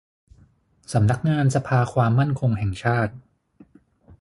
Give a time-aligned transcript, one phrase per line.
[0.93, 3.13] สำนักงานสภาความมั่นคงแห่งชาติ